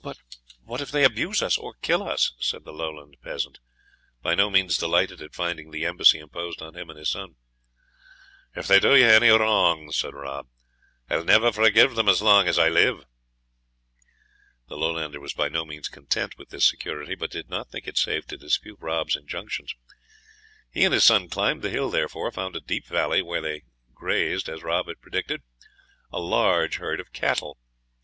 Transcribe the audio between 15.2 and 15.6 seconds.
by